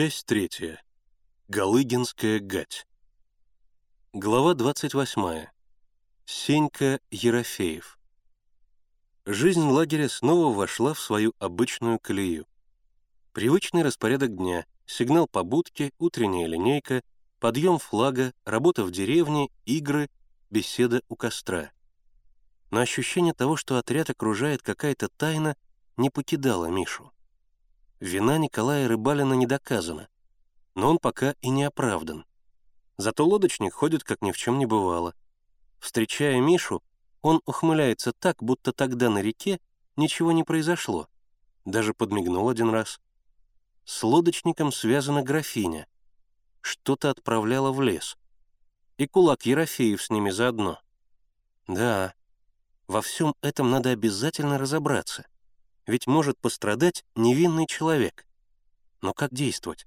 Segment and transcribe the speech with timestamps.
[0.00, 0.80] Часть третья.
[1.48, 2.86] Галыгинская гать.
[4.12, 5.46] Глава 28.
[6.24, 7.98] Сенька Ерофеев.
[9.26, 12.46] Жизнь лагеря снова вошла в свою обычную колею.
[13.32, 17.02] Привычный распорядок дня, сигнал побудки, утренняя линейка,
[17.40, 20.08] подъем флага, работа в деревне, игры,
[20.48, 21.72] беседа у костра.
[22.70, 25.56] Но ощущение того, что отряд окружает какая-то тайна,
[25.96, 27.10] не покидало Мишу.
[28.00, 30.08] Вина Николая Рыбалина не доказана,
[30.76, 32.24] но он пока и не оправдан.
[32.96, 35.14] Зато лодочник ходит, как ни в чем не бывало.
[35.80, 36.82] Встречая Мишу,
[37.22, 39.60] он ухмыляется так, будто тогда на реке
[39.96, 41.08] ничего не произошло.
[41.64, 43.00] Даже подмигнул один раз.
[43.84, 45.88] С лодочником связана графиня.
[46.60, 48.16] Что-то отправляла в лес.
[48.96, 50.80] И кулак Ерофеев с ними заодно.
[51.66, 52.14] Да,
[52.86, 55.26] во всем этом надо обязательно разобраться—
[55.88, 58.26] ведь может пострадать невинный человек.
[59.00, 59.86] Но как действовать?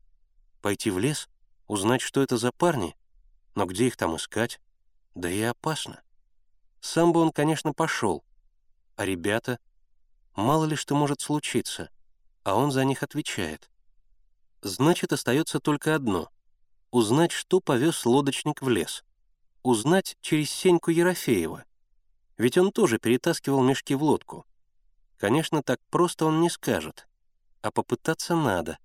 [0.59, 1.29] Пойти в лес,
[1.67, 2.97] узнать, что это за парни?
[3.53, 4.59] Но где их там искать?
[5.13, 6.01] Да и опасно.
[6.79, 8.25] Сам бы он, конечно, пошел.
[8.95, 9.59] А ребята?
[10.35, 11.91] Мало ли что может случиться.
[12.43, 13.69] А он за них отвечает.
[14.63, 16.31] Значит, остается только одно—
[16.91, 19.03] узнать, что повез лодочник в лес.
[19.61, 21.63] Узнать через Сеньку Ерофеева.
[22.37, 24.47] Ведь он тоже перетаскивал мешки в лодку.
[25.21, 27.07] Конечно, так просто он не скажет,
[27.61, 28.79] а попытаться надо.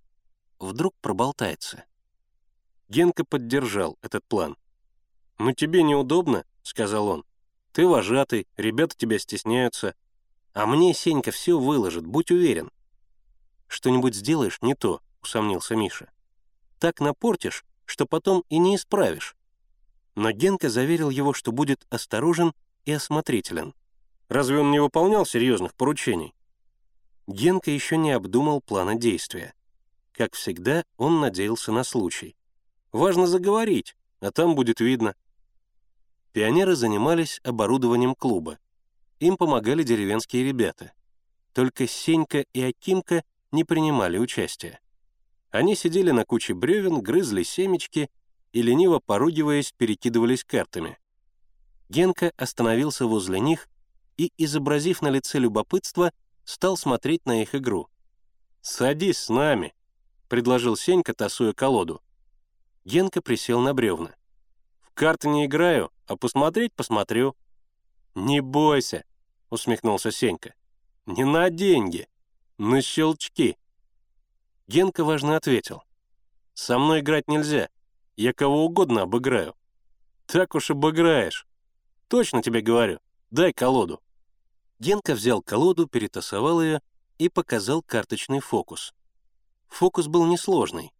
[0.58, 1.84] Вдруг проболтается.
[2.90, 4.58] Генка поддержал этот план.
[5.38, 7.24] «Ну тебе неудобно»,— сказал он.
[7.72, 9.94] «Ты вожатый, ребята тебя стесняются.
[10.52, 12.70] А мне Сенька все выложит, будь уверен».
[13.66, 16.10] «Что-нибудь сделаешь не то»,— усомнился Миша.
[16.78, 19.38] «Так напортишь, что потом и не исправишь».
[20.14, 22.52] Но Генка заверил его, что будет осторожен
[22.84, 23.72] и осмотрителен.
[24.28, 26.34] Разве он не выполнял серьезных поручений?
[27.26, 29.54] Генка еще не обдумал плана действия.
[30.12, 32.36] Как всегда, он надеялся на случай.
[32.92, 35.14] Важно заговорить, а там будет видно.
[36.32, 38.58] Пионеры занимались оборудованием клуба.
[39.20, 40.92] Им помогали деревенские ребята.
[41.52, 44.80] Только Сенька и Акимка не принимали участия.
[45.50, 48.10] Они сидели на куче бревен, грызли семечки
[48.52, 50.98] и, лениво поругиваясь, перекидывались картами.
[51.88, 53.68] Генка остановился возле них
[54.16, 56.12] и, изобразив на лице любопытство,
[56.44, 57.88] стал смотреть на их игру.
[58.60, 59.74] «Садись с нами»,—
[60.28, 62.02] предложил Сенька, тасуя колоду.
[62.84, 64.14] Генка присел на бревна.
[64.80, 67.36] «В карты не играю, а посмотреть посмотрю».
[68.14, 69.04] «Не бойся»,—
[69.50, 70.54] усмехнулся Сенька.
[71.04, 72.08] «Не на деньги,
[72.58, 73.58] на щелчки».
[74.66, 75.82] Генка важно ответил.
[76.54, 77.68] «Со мной играть нельзя,
[78.16, 79.54] я кого угодно обыграю».
[80.26, 81.46] «Так уж обыграешь.
[82.08, 82.98] Точно тебе говорю,
[83.30, 84.02] дай колоду».
[84.78, 86.82] Генка взял колоду, перетасовал ее
[87.18, 88.94] и показал карточный фокус.
[89.68, 90.92] Фокус был несложный,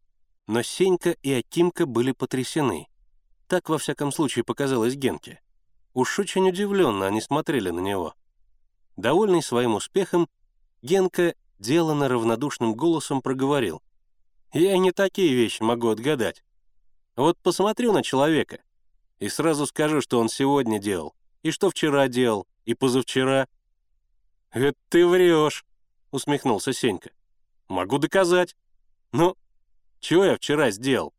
[0.47, 2.89] но Сенька и Акимка были потрясены.
[3.49, 5.41] Так, во всяком случае, показалось Генке.
[5.95, 8.15] Уж очень удивленно они смотрели на него.
[8.97, 10.29] Довольный своим успехом,
[10.83, 13.83] Генка деланно равнодушным голосом проговорил.
[14.53, 16.43] «Я не такие вещи могу отгадать.
[17.15, 18.61] Вот посмотрю на человека
[19.19, 23.49] и сразу скажу, что он сегодня делал, и что вчера делал, и позавчера,
[24.51, 25.65] «Это ты врешь»,—
[26.11, 27.11] усмехнулся Сенька.
[27.69, 28.57] «Могу доказать.
[29.13, 29.37] Ну,
[30.01, 31.15] чего я вчера сделал?»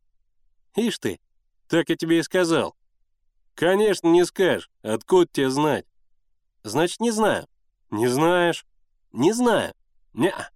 [0.75, 1.19] «Ишь ты,
[1.67, 2.75] так я тебе и сказал».
[3.55, 4.69] «Конечно, не скажешь.
[4.81, 5.85] Откуда тебе знать?»
[6.63, 7.47] «Значит, не знаю».
[7.89, 8.65] «Не знаешь?»
[9.11, 9.73] «Не знаю».
[10.13, 10.47] не -а.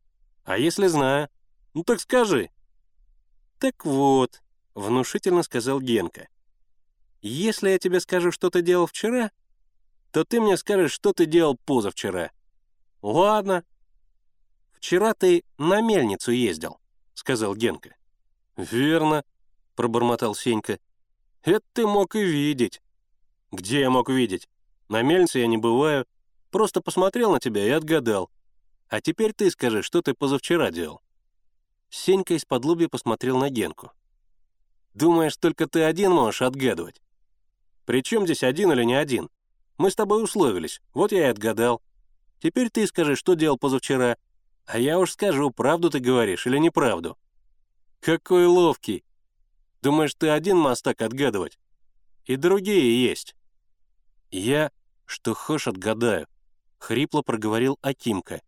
[0.43, 1.29] «А если знаю?»
[1.73, 2.49] «Ну так скажи».
[3.59, 4.41] «Так вот»,—
[4.75, 6.27] внушительно сказал Генка.
[7.21, 9.31] «Если я тебе скажу, что ты делал вчера,
[10.11, 12.31] то ты мне скажешь, что ты делал позавчера.
[13.01, 13.63] «Ладно».
[14.73, 16.79] «Вчера ты на мельницу ездил»,—
[17.13, 17.95] сказал Генка.
[18.57, 19.23] «Верно»,—
[19.75, 20.79] пробормотал Сенька.
[21.43, 22.81] «Это ты мог и видеть».
[23.51, 24.49] «Где я мог видеть?
[24.87, 26.05] На мельнице я не бываю.
[26.51, 28.29] Просто посмотрел на тебя и отгадал.
[28.87, 31.01] А теперь ты скажи, что ты позавчера делал».
[31.89, 33.91] Сенька из-под посмотрел на Генку.
[34.93, 37.01] «Думаешь, только ты один можешь отгадывать?
[37.85, 39.29] Причем здесь один или не один?
[39.77, 41.81] Мы с тобой условились, вот я и отгадал.
[42.41, 44.17] Теперь ты скажи, что делал позавчера.
[44.65, 47.17] А я уж скажу, правду ты говоришь или неправду.
[47.99, 49.03] Какой ловкий.
[49.81, 51.59] Думаешь, ты один мастак отгадывать?
[52.25, 53.35] И другие есть.
[54.31, 54.71] Я,
[55.05, 56.27] что хошь отгадаю,
[56.79, 58.41] хрипло проговорил Акимка,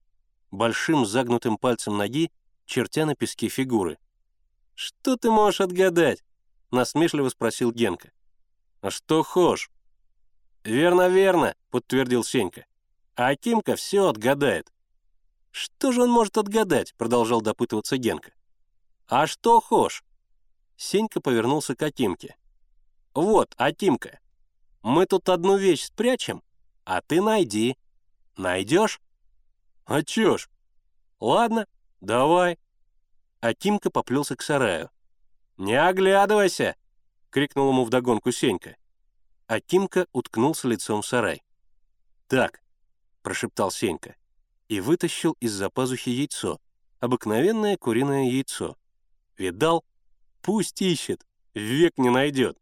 [0.50, 2.32] большим загнутым пальцем ноги,
[2.66, 4.00] чертя на песке фигуры.
[4.76, 6.24] «Что ты можешь отгадать?»—
[6.72, 8.12] насмешливо спросил Генка.
[8.82, 9.70] «А что хошь?»
[10.64, 12.66] «Верно, верно»,— подтвердил Сенька.
[13.16, 14.72] А Акимка все отгадает.
[15.52, 18.34] «Что же он может отгадать?»— продолжал допытываться Генка.
[19.08, 20.04] «А что хошь?»
[20.78, 22.36] Сенька повернулся к Акимке.
[23.14, 24.20] «Вот, Акимка,
[24.82, 26.42] мы тут одну вещь спрячем,
[26.86, 27.78] а ты найди.
[28.36, 29.00] Найдешь?»
[29.86, 30.50] «А чё ж?»
[31.20, 31.68] «Ладно,
[32.02, 32.58] давай».
[33.40, 34.90] Акимка поплелся к сараю.
[35.58, 36.76] «Не оглядывайся!»—
[37.30, 38.76] крикнул ему вдогонку Сенька.
[39.46, 41.44] Акимка уткнулся лицом в сарай.
[42.28, 42.63] «Так»,—
[43.24, 44.16] прошептал Сенька,
[44.68, 46.60] и вытащил из-за пазухи яйцо,
[47.00, 48.78] обыкновенное куриное яйцо.
[49.38, 49.84] «Видал?
[50.42, 51.26] Пусть ищет,
[51.56, 52.58] век не найдет».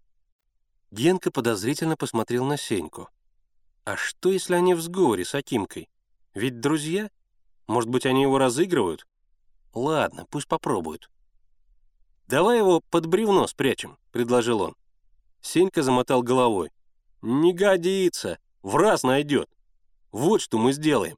[0.91, 3.09] Генка подозрительно посмотрел на Сеньку.
[3.83, 5.89] «А что, если они в сговоре с Акимкой?
[6.33, 7.09] Ведь друзья?
[7.67, 9.05] Может быть, они его разыгрывают?
[9.73, 11.09] Ладно, пусть попробуют».
[12.27, 14.75] «Давай его под бревно спрячем»,— предложил он.
[15.41, 16.71] Сенька замотал головой.
[17.21, 19.49] «Не годится, в раз найдет.
[20.11, 21.17] Вот что мы сделаем.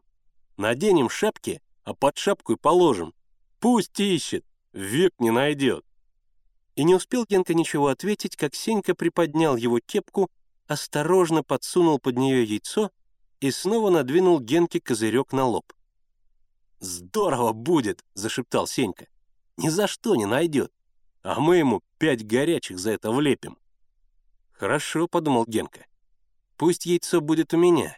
[0.58, 3.14] Наденем шапки, а под шапку и положим.
[3.60, 5.86] Пусть ищет, век не найдет».
[6.76, 10.32] И не успел Генка ничего ответить, как Сенька приподнял его кепку,
[10.68, 12.92] осторожно подсунул под нее яйцо
[13.42, 15.72] и снова надвинул Генке козырек на лоб.
[16.80, 19.08] «Здорово будет!»— зашептал Сенька.
[19.58, 20.72] «Ни за что не найдет,
[21.22, 23.58] а мы ему пять горячих за это влепим».
[24.52, 25.86] «Хорошо»,— подумал Генка.
[26.58, 27.98] «Пусть яйцо будет у меня,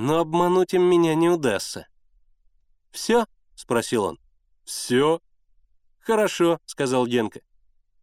[0.00, 1.86] но обмануть им меня не удастся».
[2.90, 4.18] «Все?»— спросил он.
[4.64, 5.20] «Все».
[5.98, 7.42] «Хорошо»,— сказал Генка.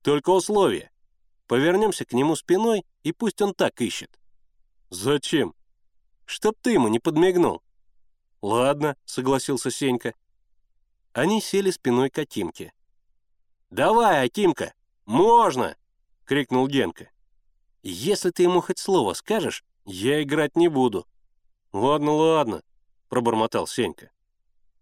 [0.03, 0.91] «Только условие.
[1.47, 4.19] Повернемся к нему спиной, и пусть он так ищет».
[4.91, 5.55] «Зачем?»
[6.25, 7.63] «Чтоб ты ему не подмигнул».
[8.43, 10.13] «Ладно»,— согласился Сенька.
[11.13, 12.73] Они сели спиной к Акимке.
[13.71, 15.75] «Давай, Акимка, можно!»—
[16.25, 17.09] крикнул Генка.
[17.81, 21.07] «Если ты ему хоть слово скажешь, я играть не буду».
[21.73, 22.63] «Ладно, ладно»,—
[23.09, 24.11] пробормотал Сенька.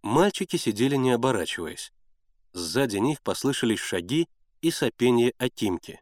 [0.02, 1.92] Мальчики сидели не оборачиваясь.
[2.54, 4.30] Сзади них послышались шаги
[4.62, 6.02] и сопенье Акимки.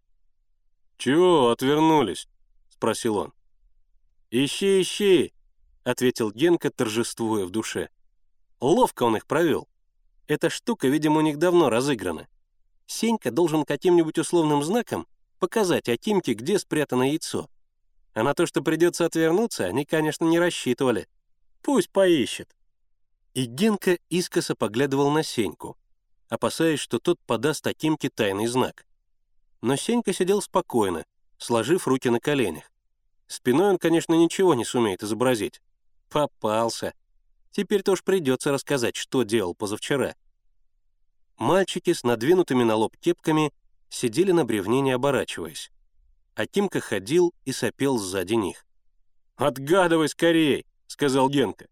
[0.97, 2.27] «Чего отвернулись?»—
[2.69, 3.33] спросил он.
[4.29, 5.33] «Ищи, ищи!»—
[5.83, 7.89] ответил Генка, торжествуя в душе.
[8.59, 9.67] Ловко он их провел.
[10.27, 12.27] Эта штука, видимо, у них давно разыграна.
[12.85, 15.07] Сенька должен каким-нибудь условным знаком
[15.39, 17.49] показать Акимке, где спрятано яйцо.
[18.13, 21.07] А на то, что придется отвернуться, они, конечно, не рассчитывали.
[21.61, 22.55] Пусть поищет.
[23.33, 25.77] И Генка искоса поглядывал на Сеньку,
[26.29, 28.85] опасаясь, что тот подаст Акимке тайный знак.
[29.61, 31.05] Но Сенька сидел спокойно,
[31.37, 32.71] сложив руки на коленях.
[33.27, 35.61] Спиной он, конечно, ничего не сумеет изобразить.
[36.09, 36.93] Попался.
[37.49, 40.15] Теперь тоже придется рассказать, что делал позавчера.
[41.37, 43.51] Мальчики с надвинутыми на лоб кепками
[43.89, 45.71] сидели на бревне, не оборачиваясь.
[46.35, 48.65] А Тимка ходил и сопел сзади них.
[49.35, 51.67] «Отгадывай скорей!»— сказал Генка.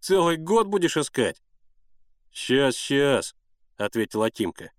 [0.00, 1.42] «Целый год будешь искать?»
[2.32, 3.34] «Сейчас, сейчас!»—
[3.76, 4.72] ответил Акимка.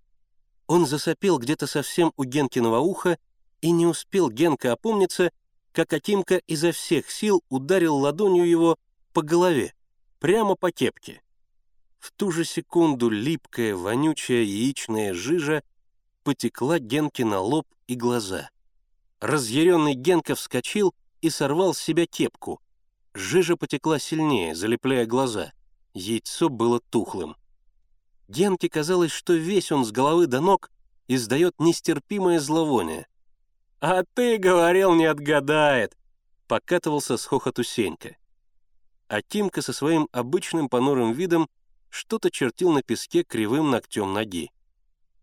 [0.66, 3.18] Он засопел где-то совсем у Генкиного уха,
[3.60, 5.30] и не успел Генка опомниться,
[5.72, 8.76] как Акимка изо всех сил ударил ладонью его
[9.12, 9.74] по голове,
[10.18, 11.22] прямо по кепке.
[11.98, 15.62] В ту же секунду липкая, вонючая яичная жижа
[16.22, 18.50] потекла Генке на лоб и глаза.
[19.24, 22.60] Разъяренный Генка вскочил и сорвал с себя кепку.
[23.14, 25.54] Жижа потекла сильнее, залепляя глаза.
[25.94, 27.34] Яйцо было тухлым.
[28.28, 30.70] Генке казалось, что весь он с головы до ног
[31.08, 33.06] издает нестерпимое зловоние.
[33.80, 35.96] «А ты говорил, не отгадает!»—
[36.46, 38.18] покатывался с хохоту Сенька.
[39.08, 41.48] А Тимка со своим обычным понурым видом
[41.88, 44.50] что-то чертил на песке кривым ногтем ноги.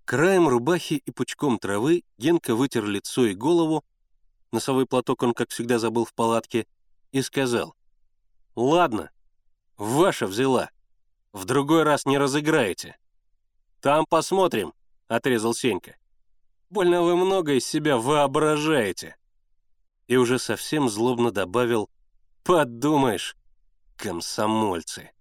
[0.05, 3.85] Краем рубахи и пучком травы Генка вытер лицо и голову,
[4.51, 6.67] носовой платок он, как всегда, забыл в палатке,
[7.11, 7.75] и сказал,
[8.55, 9.11] «Ладно,
[9.77, 10.69] ваша взяла,
[11.33, 12.97] в другой раз не разыграете».
[13.79, 14.73] «Там посмотрим»,—
[15.07, 15.95] отрезал Сенька.
[16.69, 19.15] «Больно вы много из себя воображаете».
[20.07, 21.89] И уже совсем злобно добавил,
[22.43, 23.35] «Подумаешь,
[23.97, 25.11] комсомольцы».